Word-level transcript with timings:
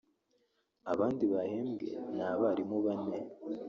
Abandi 0.91 1.23
bahembwe 1.33 1.89
ni 2.15 2.21
abarimu 2.31 2.77
bane 2.85 3.19